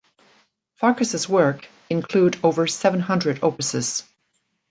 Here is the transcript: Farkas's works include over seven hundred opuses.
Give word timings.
Farkas's 0.77 1.29
works 1.29 1.67
include 1.87 2.39
over 2.43 2.65
seven 2.65 3.01
hundred 3.01 3.39
opuses. 3.41 4.01